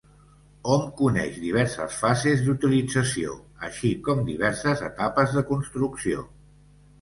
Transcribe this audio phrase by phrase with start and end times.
[0.75, 3.35] Hom coneix diverses fases d'utilització,
[3.69, 6.27] així com diverses etapes de construcció.